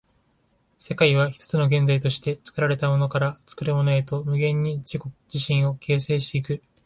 [0.79, 6.63] 世界は一つの現在として、作られたものから作るものへと無限に自己自身を形成し行く。